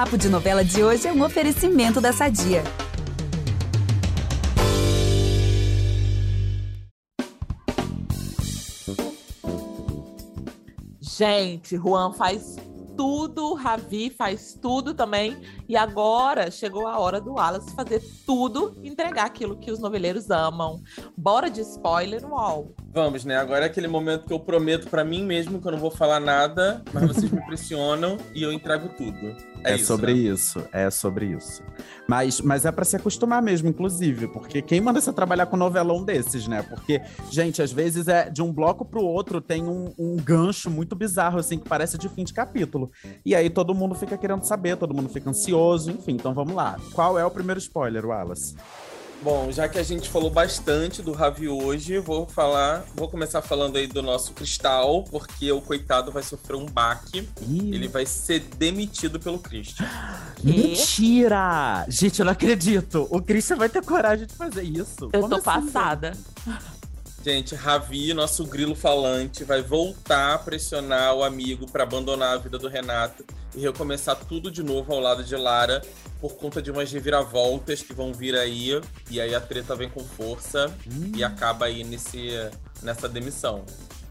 [0.00, 2.64] Papo de Novela de hoje é um oferecimento da Sadia.
[11.02, 12.56] Gente, Juan faz
[12.96, 15.38] tudo, Ravi faz tudo também.
[15.68, 20.80] E agora chegou a hora do Wallace fazer tudo, entregar aquilo que os noveleiros amam.
[21.14, 22.74] Bora de spoiler wall.
[22.92, 23.36] Vamos, né?
[23.36, 26.18] Agora é aquele momento que eu prometo para mim mesmo que eu não vou falar
[26.18, 29.36] nada, mas vocês me pressionam e eu entrego tudo.
[29.62, 30.18] É, é isso, sobre né?
[30.18, 31.62] isso, é sobre isso.
[32.08, 36.02] Mas, mas é para se acostumar mesmo, inclusive, porque quem manda você trabalhar com novelão
[36.02, 36.62] desses, né?
[36.62, 40.96] Porque, gente, às vezes é de um bloco pro outro tem um, um gancho muito
[40.96, 42.90] bizarro, assim, que parece de fim de capítulo.
[43.24, 46.12] E aí todo mundo fica querendo saber, todo mundo fica ansioso, enfim.
[46.12, 46.76] Então vamos lá.
[46.92, 48.56] Qual é o primeiro spoiler, Wallace?
[49.22, 53.76] Bom, já que a gente falou bastante do Ravi hoje, vou falar, vou começar falando
[53.76, 57.28] aí do nosso Cristal, porque o coitado vai sofrer um baque.
[57.42, 57.74] Ih.
[57.74, 59.86] Ele vai ser demitido pelo Christian.
[60.42, 61.84] Mentira!
[61.88, 63.06] Gente, eu não acredito.
[63.10, 65.10] O Christian vai ter coragem de fazer isso.
[65.12, 66.12] Eu Como tô assim, passada.
[67.22, 72.58] Gente, Ravi, nosso grilo falante, vai voltar a pressionar o amigo para abandonar a vida
[72.58, 73.22] do Renato
[73.54, 75.82] e recomeçar tudo de novo ao lado de Lara
[76.18, 78.70] por conta de umas reviravoltas que vão vir aí.
[79.10, 81.12] E aí a treta vem com força hum.
[81.14, 82.30] e acaba aí nesse,
[82.82, 83.66] nessa demissão.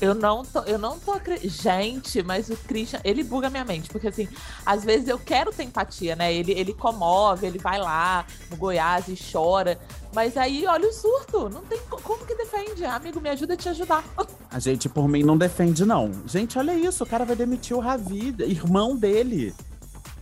[0.00, 1.54] Eu não tô, eu não tô acreditando.
[1.54, 4.28] Gente, mas o Christian, ele buga minha mente, porque assim,
[4.66, 6.34] às vezes eu quero ter empatia, né?
[6.34, 9.78] Ele, ele comove, ele vai lá no Goiás e chora.
[10.12, 11.48] Mas aí, olha o surto.
[11.48, 12.84] Não tem como que defende.
[12.84, 14.04] Amigo, me ajuda a te ajudar.
[14.50, 16.12] A gente, por mim, não defende, não.
[16.26, 17.02] Gente, olha isso.
[17.02, 19.52] O cara vai demitir o Ravi, irmão dele.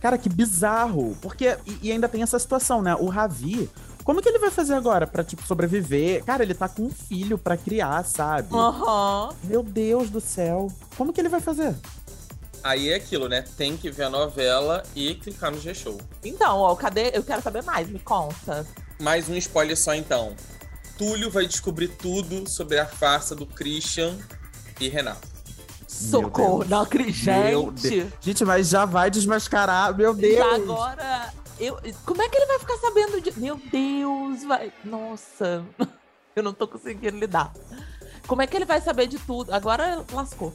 [0.01, 1.15] Cara, que bizarro.
[1.21, 2.95] Porque, e, e ainda tem essa situação, né?
[2.95, 3.69] O Ravi,
[4.03, 6.23] como que ele vai fazer agora pra, tipo, sobreviver?
[6.23, 8.49] Cara, ele tá com um filho pra criar, sabe?
[8.53, 9.29] Aham.
[9.29, 9.35] Uhum.
[9.43, 10.67] Meu Deus do céu.
[10.97, 11.75] Como que ele vai fazer?
[12.63, 13.43] Aí é aquilo, né?
[13.57, 15.99] Tem que ver a novela e clicar no G-Show.
[16.23, 17.11] Então, ó, cadê?
[17.13, 18.65] Eu quero saber mais, me conta.
[19.01, 20.33] Mais um spoiler só então.
[20.97, 24.17] Túlio vai descobrir tudo sobre a farsa do Christian
[24.79, 25.27] e Renato.
[25.87, 27.13] Socorro, não acredito.
[27.13, 28.07] Gente.
[28.19, 30.37] gente, mas já vai desmascarar, meu Deus.
[30.37, 31.22] Já agora,
[31.59, 33.39] eu, como é que ele vai ficar sabendo de.
[33.39, 34.71] Meu Deus, vai.
[34.83, 35.63] Nossa,
[36.35, 37.53] eu não tô conseguindo lidar.
[38.27, 39.53] Como é que ele vai saber de tudo?
[39.53, 40.53] Agora lascou.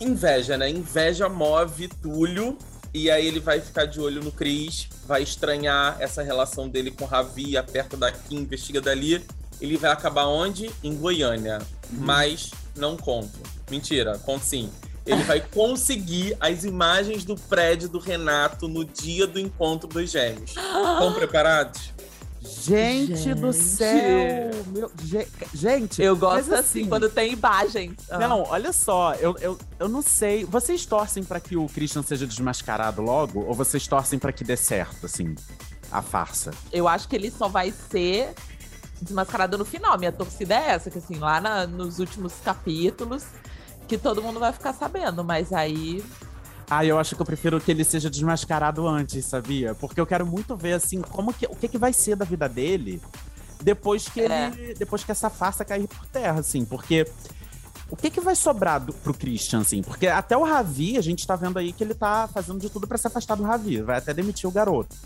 [0.00, 0.68] Inveja, né?
[0.68, 2.58] Inveja move Túlio.
[2.94, 7.06] E aí ele vai ficar de olho no Cris, vai estranhar essa relação dele com
[7.06, 9.24] Ravi, aperta daqui, investiga dali.
[9.58, 10.70] Ele vai acabar onde?
[10.84, 11.58] Em Goiânia.
[11.90, 12.00] Uhum.
[12.00, 13.38] Mas não conto.
[13.70, 14.70] Mentira, conto sim.
[15.04, 20.50] Ele vai conseguir as imagens do prédio do Renato no dia do encontro dos gêmeos.
[20.50, 21.92] Estão preparados?
[22.42, 24.50] Gente, gente, do céu!
[24.72, 24.90] Meu,
[25.54, 27.96] gente, eu gosto assim, assim, quando tem imagens.
[28.10, 28.18] Ah.
[28.18, 30.44] Não, olha só, eu, eu, eu não sei.
[30.44, 33.44] Vocês torcem para que o Christian seja desmascarado logo?
[33.44, 35.36] Ou vocês torcem para que dê certo, assim,
[35.90, 36.52] a farsa?
[36.72, 38.34] Eu acho que ele só vai ser
[39.00, 39.96] desmascarado no final.
[39.96, 43.24] Minha torcida é essa, que assim, lá na, nos últimos capítulos,
[43.92, 46.02] que todo mundo vai ficar sabendo, mas aí.
[46.70, 49.74] Ah, eu acho que eu prefiro que ele seja desmascarado antes, sabia?
[49.74, 52.48] Porque eu quero muito ver, assim, como que, o que, que vai ser da vida
[52.48, 53.02] dele
[53.60, 54.46] depois que é.
[54.46, 54.74] ele.
[54.74, 57.06] Depois que essa farsa cair por terra, assim, porque.
[57.90, 59.82] O que, que vai sobrar do, pro Christian, assim?
[59.82, 62.86] Porque até o Ravi, a gente tá vendo aí que ele tá fazendo de tudo
[62.86, 63.82] para se afastar do Ravi.
[63.82, 64.96] Vai até demitir o garoto.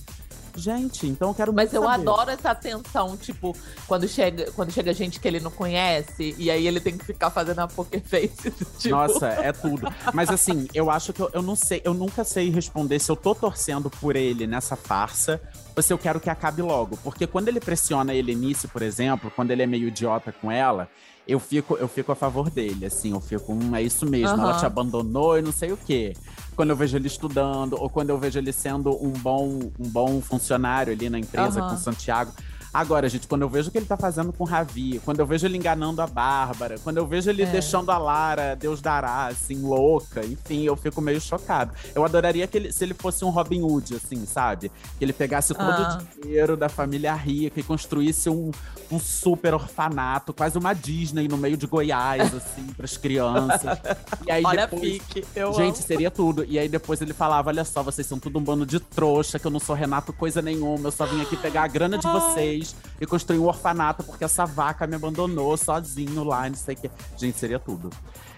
[0.56, 1.94] Gente, então eu quero Mas eu saber.
[1.94, 3.54] adoro essa atenção, tipo,
[3.86, 7.30] quando chega, quando chega gente que ele não conhece, e aí ele tem que ficar
[7.30, 8.50] fazendo a poker face.
[8.78, 8.94] Tipo...
[8.94, 9.86] Nossa, é tudo.
[10.12, 13.16] Mas assim, eu acho que eu, eu não sei, eu nunca sei responder se eu
[13.16, 15.40] tô torcendo por ele nessa farsa
[15.76, 16.96] ou se eu quero que acabe logo.
[16.98, 20.88] Porque quando ele pressiona a Helenice, por exemplo, quando ele é meio idiota com ela,
[21.26, 24.42] eu fico, eu fico a favor dele, assim, eu fico, hum, é isso mesmo, uhum.
[24.42, 26.14] ela te abandonou e não sei o quê.
[26.54, 30.20] Quando eu vejo ele estudando, ou quando eu vejo ele sendo um bom, um bom
[30.20, 31.70] funcionário ali na empresa uhum.
[31.70, 32.32] com Santiago.
[32.76, 35.26] Agora, gente, quando eu vejo o que ele tá fazendo com o Ravi, quando eu
[35.26, 37.46] vejo ele enganando a Bárbara, quando eu vejo ele é.
[37.46, 41.72] deixando a Lara, Deus dará, assim, louca, enfim, eu fico meio chocado.
[41.94, 44.70] Eu adoraria que ele, se ele fosse um Robin Hood, assim, sabe?
[44.98, 46.02] Que ele pegasse todo ah.
[46.02, 48.50] o dinheiro da família rica e construísse um,
[48.92, 53.78] um super orfanato, quase uma Disney no meio de Goiás, assim, pras crianças.
[54.26, 55.86] E aí Olha depois, fique, eu Gente, amo.
[55.86, 56.44] seria tudo.
[56.44, 59.46] E aí depois ele falava: olha só, vocês são tudo um bando de trouxa, que
[59.46, 62.65] eu não sou Renato coisa nenhuma, eu só vim aqui pegar a grana de vocês
[63.00, 66.90] e construir um orfanato porque essa vaca me abandonou sozinho lá, não sei o que.
[67.16, 67.90] Gente, seria tudo.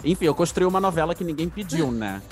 [0.05, 2.23] Enfim, eu construí uma novela que ninguém pediu, né?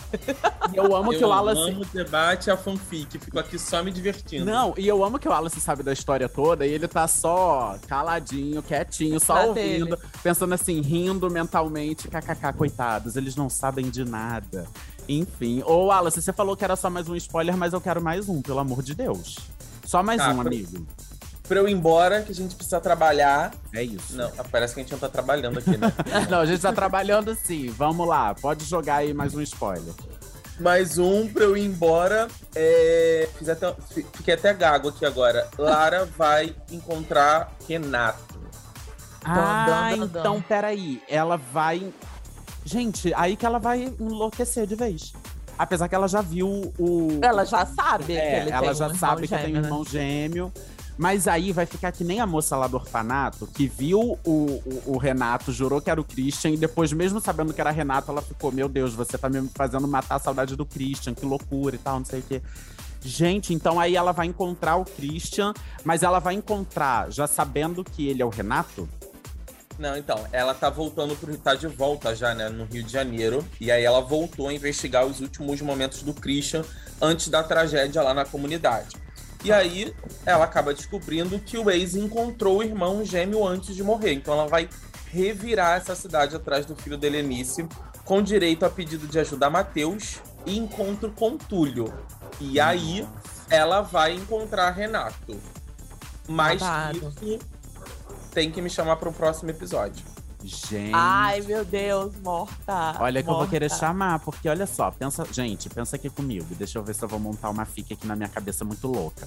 [0.73, 1.61] E eu amo eu que o Wallace.
[1.61, 4.45] Eu amo o debate a fanfic, fico aqui só me divertindo.
[4.45, 7.77] Não, e eu amo que o Wallace sabe da história toda e ele tá só
[7.89, 10.03] caladinho, quietinho, só tá ouvindo, dele.
[10.23, 14.67] pensando assim, rindo mentalmente, kkk, coitados, eles não sabem de nada.
[15.09, 15.63] Enfim.
[15.65, 18.41] Ô, Wallace, você falou que era só mais um spoiler, mas eu quero mais um,
[18.43, 19.39] pelo amor de Deus.
[19.85, 20.87] Só mais Tá, um, amigo.
[21.49, 23.53] Pra eu ir embora, que a gente precisa trabalhar.
[23.73, 24.17] É isso.
[24.17, 25.93] Não, parece que a gente não tá trabalhando aqui, né?
[26.29, 27.69] Não, a gente tá trabalhando sim.
[27.69, 29.93] Vamos lá, pode jogar aí mais um spoiler.
[30.59, 32.27] Mais um pra eu ir embora.
[32.55, 33.29] É...
[33.39, 33.73] Fiz até...
[33.91, 35.47] fi- Fiquei até gago aqui agora.
[35.59, 38.41] Lara vai encontrar Renato.
[39.25, 40.19] Ah, dun, dun, dun.
[40.21, 41.03] então peraí.
[41.09, 41.93] Ela vai.
[42.65, 45.13] Gente, aí que ela vai enlouquecer de vez.
[45.59, 47.19] Apesar que ela já viu o.
[47.23, 49.43] Ela já sabe que É, ele ela tem já um irmão sabe que tem um
[49.47, 49.67] gêmeo, né?
[49.69, 50.53] irmão gêmeo.
[50.97, 54.83] Mas aí vai ficar que nem a moça lá do orfanato, que viu o, o,
[54.87, 58.23] o Renato, jurou que era o Christian, e depois, mesmo sabendo que era Renato, ela
[58.23, 61.79] ficou: Meu Deus, você tá me fazendo matar a saudade do Christian, que loucura e
[61.79, 62.43] tal, não sei o quê.
[63.03, 65.53] Gente, então aí ela vai encontrar o Christian,
[65.85, 68.89] mas ela vai encontrar já sabendo que ele é o Renato?
[69.79, 71.37] Não, então, ela tá voltando pro.
[71.37, 73.47] tá de volta já, né, no Rio de Janeiro.
[73.61, 76.65] E aí ela voltou a investigar os últimos momentos do Christian
[77.01, 78.97] antes da tragédia lá na comunidade.
[79.47, 79.95] E aí
[80.25, 84.13] ela acaba descobrindo que o ex encontrou o irmão gêmeo antes de morrer.
[84.13, 84.69] Então ela vai
[85.09, 87.65] revirar essa cidade atrás do filho da Helenice,
[88.05, 91.95] com direito a pedido de ajuda a Matheus e encontro com Túlio.
[92.41, 93.07] E aí
[93.49, 95.41] ela vai encontrar Renato.
[96.27, 96.61] Mas
[96.93, 97.39] isso
[98.33, 100.05] tem que me chamar para o próximo episódio.
[100.47, 100.93] Gente.
[100.95, 102.97] Ai, meu Deus, morta.
[103.01, 103.51] Olha que eu vou morta.
[103.51, 106.47] querer chamar, porque olha só, pensa, gente, pensa aqui comigo.
[106.55, 109.27] Deixa eu ver se eu vou montar uma fica aqui na minha cabeça muito louca.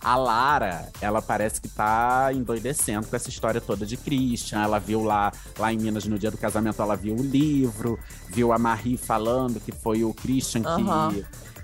[0.00, 4.62] A Lara, ela parece que tá endoidecendo com essa história toda de Christian.
[4.62, 7.98] Ela viu lá, lá em Minas no dia do casamento, ela viu o livro,
[8.28, 11.14] viu a Marie falando que foi o Christian que Aham.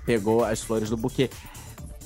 [0.05, 1.29] pegou as flores do buquê.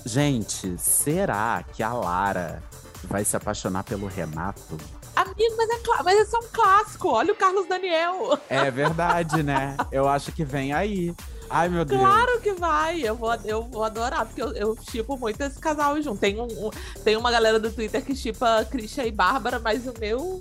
[0.05, 2.61] Gente, será que a Lara
[3.03, 4.77] vai se apaixonar pelo Renato?
[5.15, 7.09] Amigo, mas é, mas é um clássico.
[7.09, 8.37] Olha o Carlos Daniel.
[8.49, 9.77] É verdade, né?
[9.91, 11.13] Eu acho que vem aí.
[11.49, 12.01] Ai, meu Deus.
[12.01, 12.99] Claro que vai.
[13.01, 16.19] Eu vou, eu vou adorar, porque eu, eu chipo muito esse casal junto.
[16.19, 16.71] Tem, um, um-
[17.03, 20.39] tem uma galera do Twitter que chipa Christian e Bárbara, mas o meu.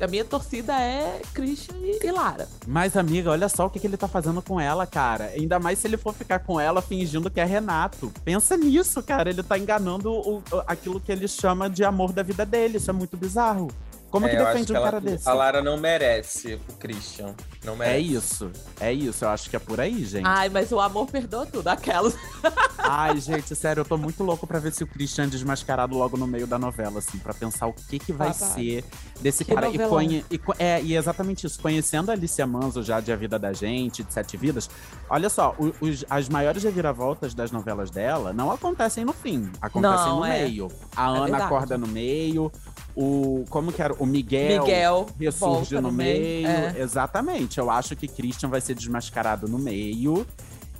[0.00, 2.48] A minha torcida é Christian e, e Lara.
[2.66, 5.26] Mas, amiga, olha só o que, que ele tá fazendo com ela, cara.
[5.26, 8.10] Ainda mais se ele for ficar com ela fingindo que é Renato.
[8.24, 9.28] Pensa nisso, cara.
[9.28, 12.78] Ele tá enganando o- o- aquilo que ele chama de amor da vida dele.
[12.78, 13.68] Isso é muito bizarro.
[14.10, 15.28] Como É, que defende um ela- cara desse?
[15.28, 17.34] A Lara não merece o Christian.
[17.64, 18.06] Não É merece.
[18.14, 18.50] isso.
[18.80, 19.24] É isso.
[19.24, 20.26] Eu acho que é por aí, gente.
[20.26, 21.68] Ai, mas o amor perdoa tudo.
[21.68, 22.16] Aquelas.
[22.78, 26.16] Ai, gente, sério, eu tô muito louco pra ver se o Christian é desmascarado logo
[26.16, 28.54] no meio da novela, assim, pra pensar o que que vai Babado.
[28.54, 28.84] ser
[29.20, 29.68] desse Que cara.
[29.68, 31.60] E, conhe- e é, e é exatamente isso.
[31.60, 34.68] Conhecendo a Alicia Manso já de A Vida da Gente, de Sete Vidas,
[35.08, 40.16] olha só, os- as maiores reviravoltas das novelas dela não acontecem no fim, acontecem Não,
[40.20, 40.42] no é.
[40.44, 40.68] meio.
[40.96, 41.42] A Ana verdade.
[41.44, 42.50] acorda no meio,
[42.94, 43.44] o.
[43.48, 43.94] Como que era?
[43.94, 44.62] O Miguel.
[44.62, 46.46] Miguel Ressurge no, meio.
[46.46, 46.74] É.
[46.78, 47.58] Exatamente.
[47.58, 50.26] Eu acho que Christian vai ser desmascarado no meio.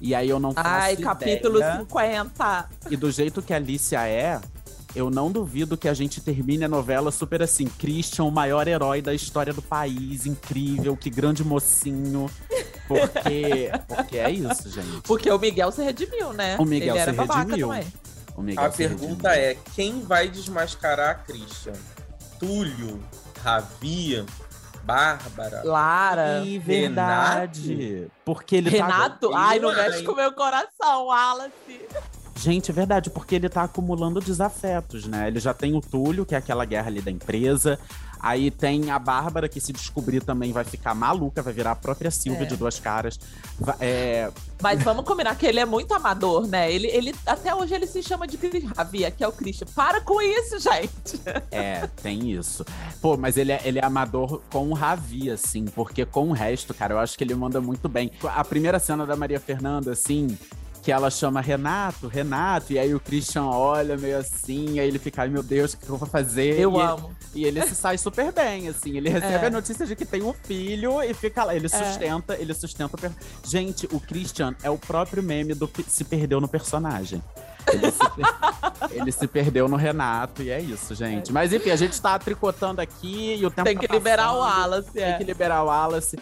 [0.01, 1.79] E aí eu não faço Ai, capítulo ideia.
[1.81, 2.69] 50.
[2.91, 4.41] E do jeito que a Alicia é,
[4.95, 9.03] eu não duvido que a gente termine a novela super assim: Christian, o maior herói
[9.03, 12.31] da história do país, incrível, que grande mocinho.
[12.89, 15.03] Porque, porque é isso, gente.
[15.05, 16.57] Porque o Miguel se redimiu, né?
[16.59, 17.71] O Miguel Ele se babaca redimiu.
[18.37, 19.51] O Miguel A se pergunta redimiu.
[19.51, 21.75] é: quem vai desmascarar a Christian?
[22.41, 22.99] Túlio,
[23.45, 24.25] Ravi,
[24.83, 25.63] Bárbara?
[25.63, 26.39] Lara.
[26.43, 28.11] Ih, verdade.
[28.25, 29.31] Porque ele Renato?
[29.31, 31.53] tá- Ai, não mexe com o meu coração, Wallace.
[32.41, 35.29] Gente, é verdade, porque ele tá acumulando desafetos, né?
[35.29, 37.79] Ele já tem o Túlio, que é aquela guerra ali da empresa.
[38.23, 42.11] Aí tem a Bárbara, que se descobrir também vai ficar maluca, vai virar a própria
[42.11, 42.47] Silvia É.
[42.47, 43.19] de duas caras.
[43.79, 44.31] É,
[44.63, 46.71] Mas vamos combinar que ele é muito amador, né?
[46.71, 48.39] Ele, ele até hoje ele se chama de
[48.77, 49.67] Ravi, que é o Christian.
[49.75, 51.21] Para com isso, gente.
[51.51, 52.65] É, tem isso.
[53.03, 56.73] Pô, mas ele é, ele é amador com o Ravi, assim, porque com o resto,
[56.73, 58.11] cara, eu acho que ele manda muito bem.
[58.25, 60.39] A primeira cena da Maria Fernanda, assim,
[60.83, 65.23] que ela chama Renato, Renato, e aí o Christian olha meio assim, aí ele fica,
[65.23, 66.59] ai meu Deus, o que eu vou fazer?
[66.59, 67.11] Eu e ele- amo.
[67.35, 68.97] E ele se sai super bem, assim.
[68.97, 69.47] Ele recebe É.
[69.47, 71.55] a notícia de que tem um filho e fica lá.
[71.55, 72.97] Ele sustenta, ele sustenta.
[72.97, 73.13] o per-
[73.47, 77.23] Gente, o Christian é o próprio meme do que se perdeu no personagem.
[77.73, 78.27] Ele se, per-
[78.91, 81.33] ele se perdeu no Renato e é isso, gente.
[81.33, 84.39] Mas enfim, a gente tá tricotando aqui e o tempo Tem tá que liberar o.
[84.39, 84.91] Wallace.
[84.91, 85.13] Tem É.
[85.19, 86.19] que liberar o Wallace.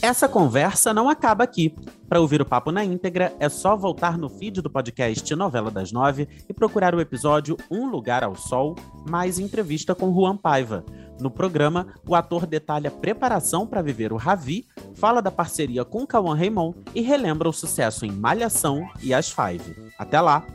[0.00, 1.74] Essa conversa não acaba aqui.
[2.08, 5.90] Para ouvir o papo na íntegra, é só voltar no feed do podcast Novela das
[5.90, 8.76] Nove e procurar o episódio Um Lugar ao Sol,
[9.08, 10.84] mais entrevista com Juan Paiva.
[11.20, 16.36] No programa, o ator detalha preparação para viver o Ravi, fala da parceria com Cauã
[16.36, 19.74] Raymond e relembra o sucesso em Malhação e As Five.
[19.98, 20.46] Até lá!